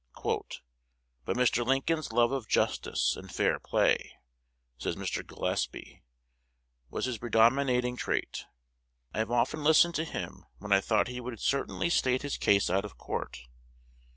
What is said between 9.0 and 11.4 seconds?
I have often listened to him when I thought he would